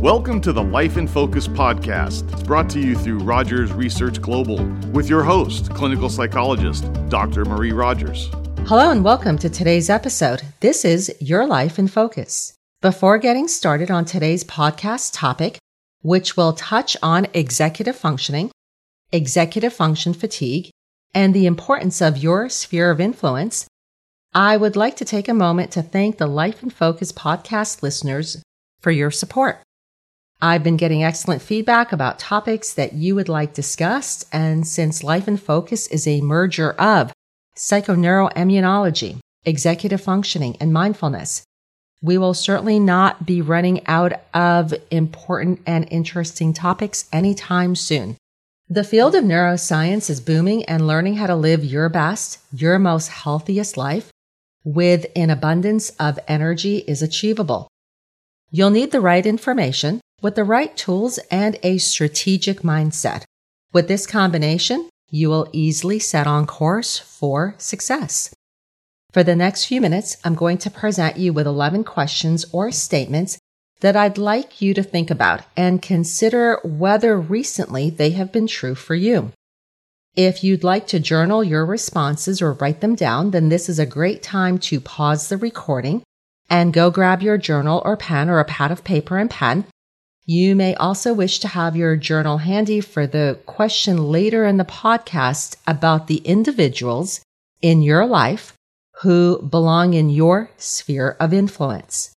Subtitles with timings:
[0.00, 2.46] Welcome to the Life in Focus podcast.
[2.46, 7.44] Brought to you through Rogers Research Global with your host, clinical psychologist, Dr.
[7.44, 8.30] Marie Rogers.
[8.66, 10.42] Hello and welcome to today's episode.
[10.60, 12.52] This is Your Life in Focus.
[12.82, 15.58] Before getting started on today's podcast topic,
[16.02, 18.50] which will touch on executive functioning,
[19.12, 20.70] executive function fatigue,
[21.14, 23.66] and the importance of your sphere of influence,
[24.34, 28.42] I would like to take a moment to thank the Life in Focus podcast listeners
[28.80, 29.62] for your support.
[30.42, 35.26] I've been getting excellent feedback about topics that you would like discussed, and since Life
[35.26, 37.12] in Focus is a merger of
[37.56, 41.42] psychoneuroimmunology, executive functioning, and mindfulness,
[42.02, 48.18] we will certainly not be running out of important and interesting topics anytime soon.
[48.68, 53.08] The field of neuroscience is booming and learning how to live your best, your most
[53.08, 54.10] healthiest life
[54.66, 57.68] with an abundance of energy is achievable.
[58.50, 63.22] You'll need the right information with the right tools and a strategic mindset.
[63.72, 68.34] With this combination, you will easily set on course for success.
[69.12, 73.38] For the next few minutes, I'm going to present you with 11 questions or statements
[73.82, 78.74] that I'd like you to think about and consider whether recently they have been true
[78.74, 79.30] for you.
[80.16, 83.84] If you'd like to journal your responses or write them down, then this is a
[83.84, 86.02] great time to pause the recording
[86.48, 89.66] and go grab your journal or pen or a pad of paper and pen.
[90.24, 94.64] You may also wish to have your journal handy for the question later in the
[94.64, 97.20] podcast about the individuals
[97.60, 98.54] in your life
[99.02, 102.14] who belong in your sphere of influence.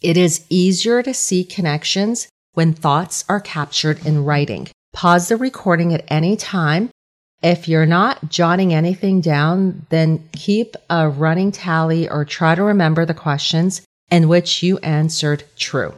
[0.00, 4.68] It is easier to see connections when thoughts are captured in writing.
[4.94, 6.88] Pause the recording at any time.
[7.42, 13.04] If you're not jotting anything down, then keep a running tally or try to remember
[13.04, 15.92] the questions in which you answered true.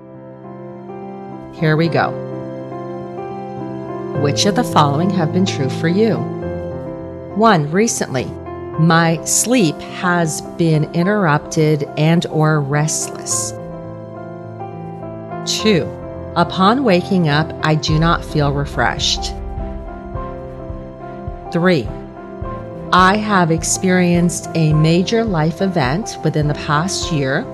[1.60, 2.12] Here we go.
[4.22, 6.16] Which of the following have been true for you?
[7.34, 7.70] 1.
[7.70, 8.24] Recently,
[8.78, 13.52] my sleep has been interrupted and or restless.
[15.60, 15.82] 2.
[16.36, 19.34] Upon waking up, I do not feel refreshed.
[21.54, 21.88] 3.
[22.92, 27.46] I have experienced a major life event within the past year,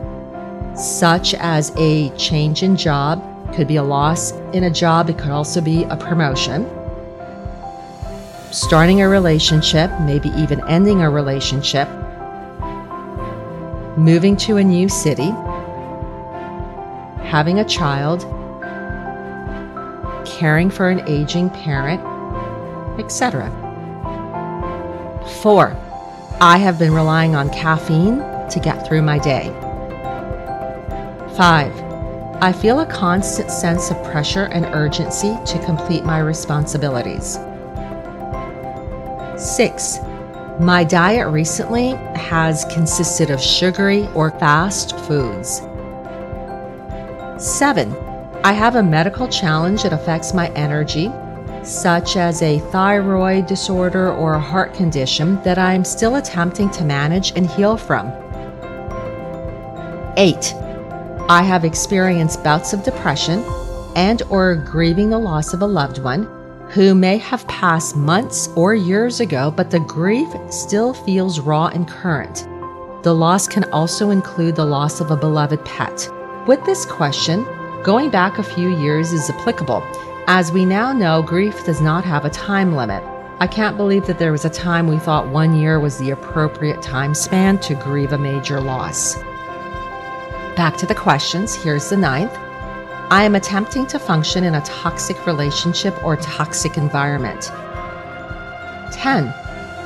[0.74, 3.22] such as a change in job,
[3.54, 6.68] could be a loss in a job, it could also be a promotion
[8.50, 11.88] starting a relationship, maybe even ending a relationship,
[13.96, 15.30] moving to a new city,
[17.22, 18.22] having a child,
[20.26, 22.00] caring for an aging parent,
[22.98, 23.69] etc.
[25.42, 25.74] Four,
[26.38, 28.18] I have been relying on caffeine
[28.50, 29.48] to get through my day.
[31.34, 31.72] Five,
[32.42, 37.38] I feel a constant sense of pressure and urgency to complete my responsibilities.
[39.38, 40.00] Six,
[40.60, 45.62] my diet recently has consisted of sugary or fast foods.
[47.42, 47.96] Seven,
[48.44, 51.10] I have a medical challenge that affects my energy,
[51.62, 56.84] such as a thyroid disorder or a heart condition that I am still attempting to
[56.84, 58.06] manage and heal from.
[60.16, 60.54] Eight,
[61.28, 63.44] I have experienced bouts of depression
[63.97, 66.25] and or grieving the loss of a loved one
[66.71, 71.88] who may have passed months or years ago, but the grief still feels raw and
[71.88, 72.47] current.
[73.03, 76.09] The loss can also include the loss of a beloved pet.
[76.47, 77.44] With this question,
[77.82, 79.82] going back a few years is applicable,
[80.32, 83.02] as we now know grief does not have a time limit.
[83.41, 86.80] I can't believe that there was a time we thought one year was the appropriate
[86.80, 89.16] time span to grieve a major loss.
[90.54, 92.32] Back to the questions, here's the ninth.
[93.10, 97.50] I am attempting to function in a toxic relationship or toxic environment.
[98.92, 99.34] 10.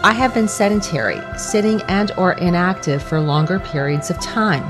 [0.02, 4.64] I have been sedentary, sitting and or inactive for longer periods of time.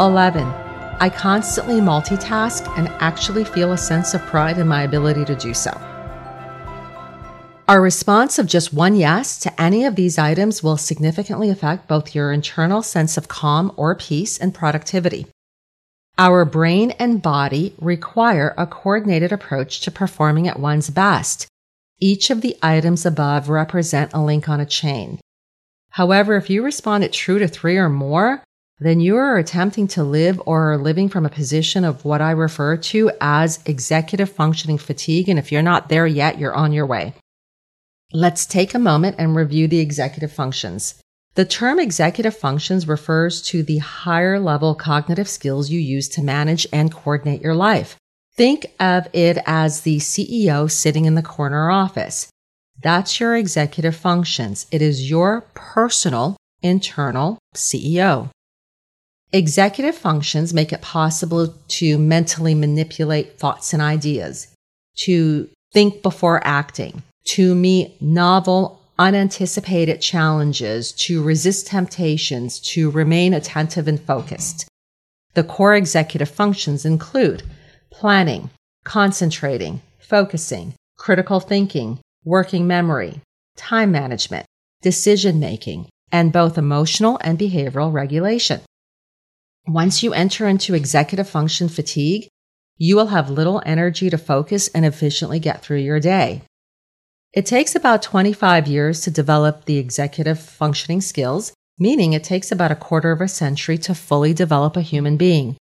[0.00, 0.52] 11.
[1.00, 5.54] I constantly multitask and actually feel a sense of pride in my ability to do
[5.54, 5.70] so.
[7.68, 12.14] Our response of just one yes to any of these items will significantly affect both
[12.14, 15.26] your internal sense of calm or peace and productivity.
[16.16, 21.46] Our brain and body require a coordinated approach to performing at one's best.
[22.00, 25.20] Each of the items above represent a link on a chain.
[25.90, 28.42] However, if you responded true to three or more,
[28.80, 32.30] then you are attempting to live or are living from a position of what I
[32.30, 35.28] refer to as executive functioning fatigue.
[35.28, 37.14] And if you're not there yet, you're on your way.
[38.12, 41.00] Let's take a moment and review the executive functions.
[41.34, 46.66] The term executive functions refers to the higher level cognitive skills you use to manage
[46.72, 47.96] and coordinate your life.
[48.34, 52.28] Think of it as the CEO sitting in the corner office.
[52.80, 54.66] That's your executive functions.
[54.70, 58.30] It is your personal internal CEO.
[59.32, 64.48] Executive functions make it possible to mentally manipulate thoughts and ideas,
[64.96, 73.86] to think before acting, to meet novel unanticipated challenges, to resist temptations, to remain attentive
[73.86, 74.66] and focused.
[75.34, 77.42] The core executive functions include
[77.90, 78.48] planning,
[78.84, 83.20] concentrating, focusing, critical thinking, working memory,
[83.56, 84.46] time management,
[84.80, 88.62] decision making, and both emotional and behavioral regulation.
[89.68, 92.26] Once you enter into executive function fatigue,
[92.78, 96.40] you will have little energy to focus and efficiently get through your day.
[97.34, 102.72] It takes about 25 years to develop the executive functioning skills, meaning it takes about
[102.72, 105.58] a quarter of a century to fully develop a human being.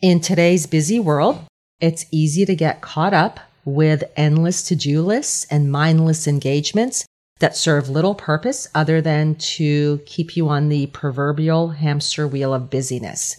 [0.00, 1.44] In today's busy world,
[1.78, 7.04] it's easy to get caught up with endless to do lists and mindless engagements
[7.38, 12.70] that serve little purpose other than to keep you on the proverbial hamster wheel of
[12.70, 13.38] busyness.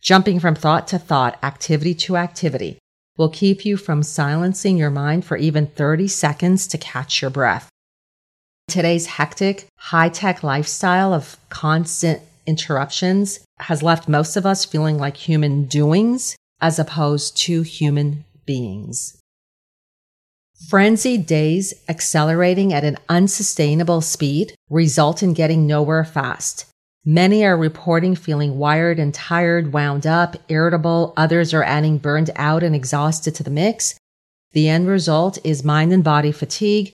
[0.00, 2.78] Jumping from thought to thought, activity to activity,
[3.16, 7.68] will keep you from silencing your mind for even 30 seconds to catch your breath.
[8.68, 15.16] Today's hectic, high tech lifestyle of constant interruptions has left most of us feeling like
[15.16, 19.18] human doings as opposed to human beings.
[20.68, 26.66] Frenzied days accelerating at an unsustainable speed result in getting nowhere fast.
[27.04, 31.12] Many are reporting feeling wired and tired, wound up, irritable.
[31.16, 33.98] Others are adding burned out and exhausted to the mix.
[34.52, 36.92] The end result is mind and body fatigue.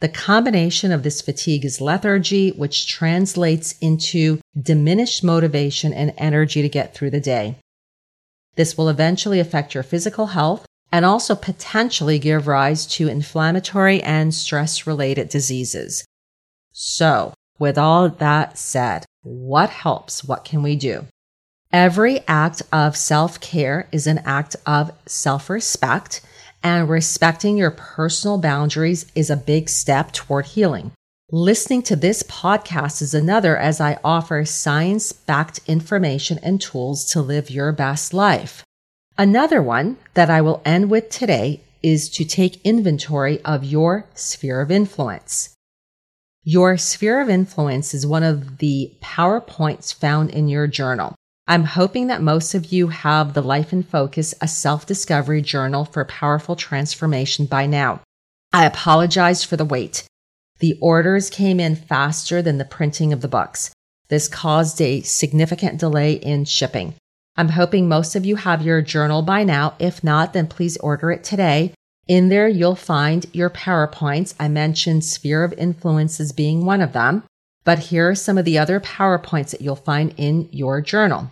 [0.00, 6.68] The combination of this fatigue is lethargy, which translates into diminished motivation and energy to
[6.68, 7.56] get through the day.
[8.56, 14.34] This will eventually affect your physical health and also potentially give rise to inflammatory and
[14.34, 16.04] stress related diseases.
[16.72, 20.22] So, with all that said, what helps?
[20.22, 21.06] What can we do?
[21.72, 26.20] Every act of self care is an act of self respect,
[26.62, 30.92] and respecting your personal boundaries is a big step toward healing.
[31.30, 37.22] Listening to this podcast is another as I offer science backed information and tools to
[37.22, 38.62] live your best life.
[39.18, 44.60] Another one that I will end with today is to take inventory of your sphere
[44.60, 45.54] of influence.
[46.44, 51.14] Your sphere of influence is one of the PowerPoints found in your journal.
[51.46, 55.84] I'm hoping that most of you have the Life in Focus, a self discovery journal
[55.84, 58.00] for powerful transformation by now.
[58.52, 60.04] I apologize for the wait.
[60.60, 63.72] The orders came in faster than the printing of the books.
[64.08, 66.94] This caused a significant delay in shipping.
[67.36, 69.74] I'm hoping most of you have your journal by now.
[69.78, 71.72] If not, then please order it today.
[72.06, 74.34] In there, you'll find your PowerPoints.
[74.38, 77.22] I mentioned sphere of influence as being one of them,
[77.64, 81.30] but here are some of the other PowerPoints that you'll find in your journal.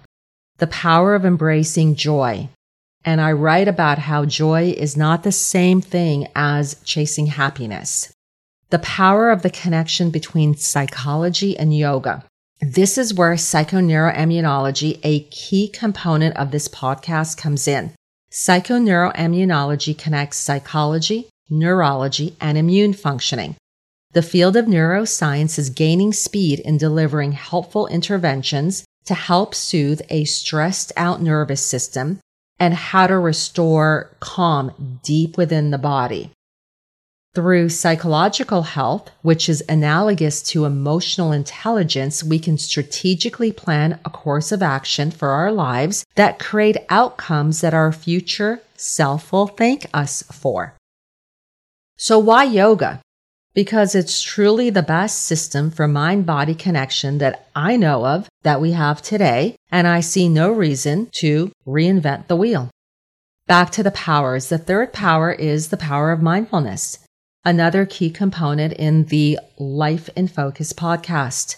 [0.59, 2.49] The power of embracing joy.
[3.05, 8.13] And I write about how joy is not the same thing as chasing happiness.
[8.71, 12.25] The power of the connection between psychology and yoga.
[12.63, 17.95] This is where psychoneuroimmunology, a key component of this podcast, comes in.
[18.31, 23.57] Psychoneuroimmunology connects psychology, neurology, and immune functioning.
[24.13, 30.25] The field of neuroscience is gaining speed in delivering helpful interventions to help soothe a
[30.25, 32.21] stressed out nervous system
[32.59, 36.31] and how to restore calm deep within the body.
[37.33, 44.51] Through psychological health, which is analogous to emotional intelligence, we can strategically plan a course
[44.51, 50.25] of action for our lives that create outcomes that our future self will thank us
[50.25, 50.75] for.
[51.97, 53.01] So why yoga?
[53.55, 58.61] Because it's truly the best system for mind body connection that I know of that
[58.61, 62.71] we have today, and I see no reason to reinvent the wheel.
[63.47, 64.49] Back to the powers.
[64.49, 66.99] The third power is the power of mindfulness
[67.45, 71.57] another key component in the Life in Focus podcast.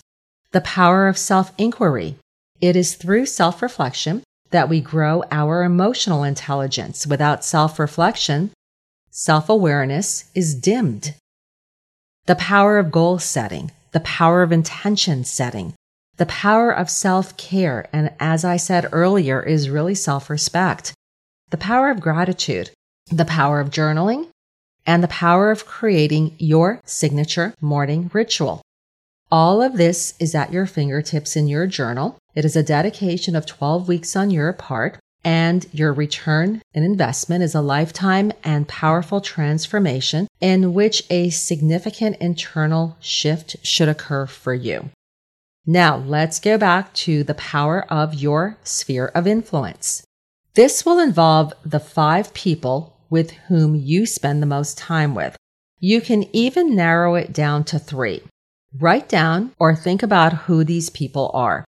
[0.53, 2.17] The power of self inquiry.
[2.61, 7.07] It is through self reflection that we grow our emotional intelligence.
[7.07, 8.51] Without self reflection,
[9.11, 11.15] self awareness is dimmed.
[12.27, 15.75] The power of goal setting, the power of intention setting,
[16.19, 20.93] the power of self care, and as I said earlier, is really self respect.
[21.51, 22.71] The power of gratitude,
[23.11, 24.29] the power of journaling,
[24.87, 28.63] and the power of creating your signature morning ritual.
[29.31, 32.19] All of this is at your fingertips in your journal.
[32.35, 37.43] It is a dedication of 12 weeks on your part, and your return and investment
[37.43, 44.53] is a lifetime and powerful transformation in which a significant internal shift should occur for
[44.53, 44.91] you.
[45.65, 50.05] Now, let's go back to the power of your sphere of influence.
[50.55, 55.37] This will involve the five people with whom you spend the most time with.
[55.79, 58.23] You can even narrow it down to three.
[58.81, 61.63] Write down or think about who these people are.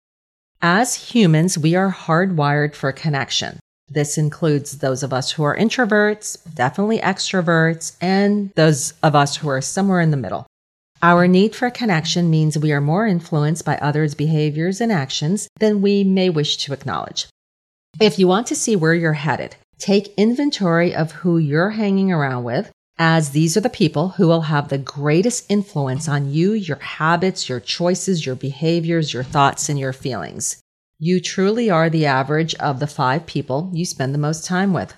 [0.62, 3.60] As humans, we are hardwired for connection.
[3.90, 9.50] This includes those of us who are introverts, definitely extroverts, and those of us who
[9.50, 10.48] are somewhere in the middle.
[11.02, 15.82] Our need for connection means we are more influenced by others' behaviors and actions than
[15.82, 17.28] we may wish to acknowledge.
[18.00, 22.46] If you want to see where you're headed, take inventory of who you're hanging around
[22.46, 26.78] with as these are the people who will have the greatest influence on you, your
[26.78, 30.62] habits, your choices, your behaviors, your thoughts, and your feelings.
[31.00, 34.94] You truly are the average of the five people you spend the most time with.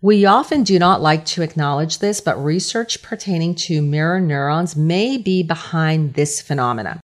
[0.00, 5.18] We often do not like to acknowledge this, but research pertaining to mirror neurons may
[5.18, 7.00] be behind this phenomena.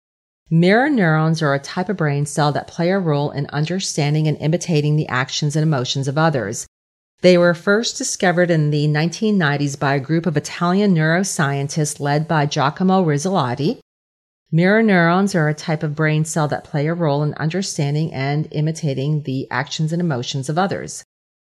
[0.50, 4.36] Mirror neurons are a type of brain cell that play a role in understanding and
[4.42, 6.66] imitating the actions and emotions of others.
[7.22, 12.46] They were first discovered in the 1990s by a group of Italian neuroscientists led by
[12.46, 13.78] Giacomo Rizzolatti.
[14.50, 18.48] Mirror neurons are a type of brain cell that play a role in understanding and
[18.50, 21.04] imitating the actions and emotions of others.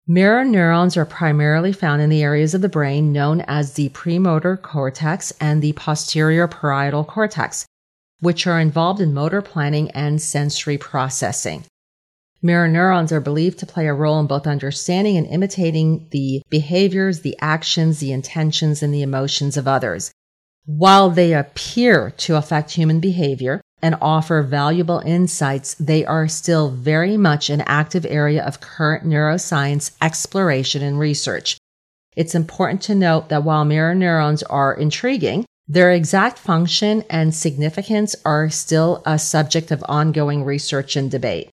[0.06, 4.58] Mirror neurons are primarily found in the areas of the brain known as the premotor
[4.58, 7.66] cortex and the posterior parietal cortex,
[8.20, 11.64] which are involved in motor planning and sensory processing.
[12.46, 17.22] Mirror neurons are believed to play a role in both understanding and imitating the behaviors,
[17.22, 20.12] the actions, the intentions, and the emotions of others.
[20.66, 27.16] While they appear to affect human behavior and offer valuable insights, they are still very
[27.16, 31.58] much an active area of current neuroscience exploration and research.
[32.18, 38.18] It's important to note that while mirror neurons are intriguing, their exact function and significance
[38.26, 41.50] are still a subject of ongoing research and debate.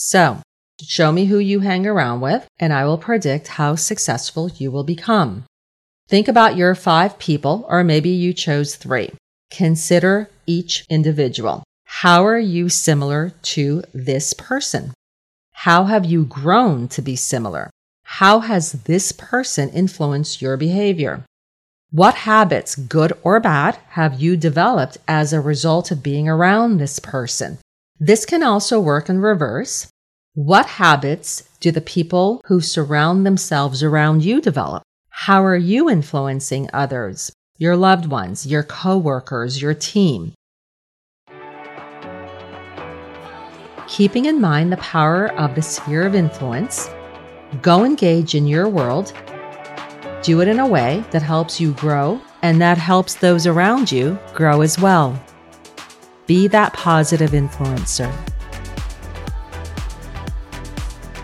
[0.00, 0.42] So,
[0.80, 4.84] show me who you hang around with, and I will predict how successful you will
[4.84, 5.44] become.
[6.06, 9.10] Think about your five people, or maybe you chose three.
[9.50, 11.64] Consider each individual.
[11.84, 14.94] How are you similar to this person?
[15.50, 17.68] How have you grown to be similar?
[18.04, 21.24] How has this person influenced your behavior?
[21.90, 27.00] What habits, good or bad, have you developed as a result of being around this
[27.00, 27.58] person?
[28.00, 29.88] This can also work in reverse.
[30.34, 34.84] What habits do the people who surround themselves around you develop?
[35.08, 40.32] How are you influencing others, your loved ones, your coworkers, your team?
[43.88, 46.88] Keeping in mind the power of the sphere of influence,
[47.62, 49.12] go engage in your world.
[50.22, 54.16] Do it in a way that helps you grow and that helps those around you
[54.34, 55.20] grow as well.
[56.28, 58.14] Be that positive influencer.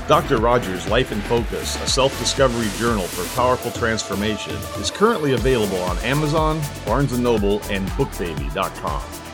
[0.08, 0.38] Dr.
[0.38, 5.98] Rogers' Life in Focus, a self discovery journal for powerful transformation, is currently available on
[5.98, 9.27] Amazon, Barnes & Noble, and BookBaby.com.